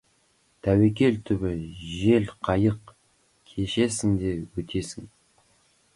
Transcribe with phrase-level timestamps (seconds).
[0.67, 1.51] Тәуекел түбі—
[1.99, 2.95] жел қайық,
[3.53, 4.33] кешесің де
[4.65, 5.11] өтесің.